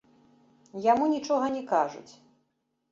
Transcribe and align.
Яму 0.87 1.11
нічога 1.13 1.47
не 1.59 1.63
кажуць. 1.75 2.11